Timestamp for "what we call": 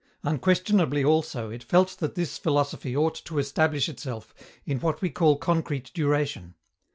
4.79-5.37